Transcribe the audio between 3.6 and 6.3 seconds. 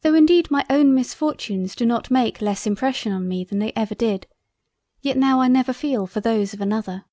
ever did, yet now I never feel for